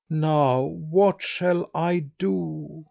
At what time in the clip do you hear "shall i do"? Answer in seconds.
1.21-2.79